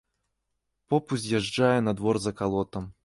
Поп 0.93 1.11
уз'язджае 1.17 1.73
на 1.89 1.93
двор 2.01 2.21
з 2.25 2.33
акалотам. 2.33 2.91